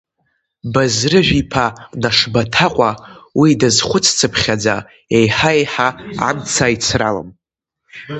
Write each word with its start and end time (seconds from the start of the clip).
Базрыжә-иԥа 0.73 1.65
Нашбаҭаҟәа 2.01 2.91
уи 3.39 3.51
дазхәыц-цыԥхьаӡа 3.59 4.75
еиҳаеиҳа 5.17 5.87
амца 6.27 6.67
ицралон. 6.75 7.29